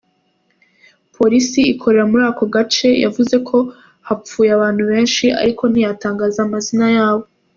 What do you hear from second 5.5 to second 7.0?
ntiyatangaza amazina